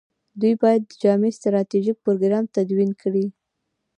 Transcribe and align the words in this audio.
دوی 0.39 0.53
باید 0.61 0.83
جامع 1.01 1.31
ستراتیژیک 1.37 1.97
پروګرام 2.05 2.43
تدوین 2.55 2.91
کړي. 3.01 3.25